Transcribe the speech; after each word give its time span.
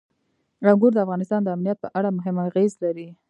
انګور 0.71 0.91
د 0.93 0.97
افغانستان 1.05 1.41
د 1.43 1.47
امنیت 1.55 1.77
په 1.81 1.87
اړه 1.97 2.09
هم 2.25 2.35
اغېز 2.47 2.71
لري. 2.83 3.07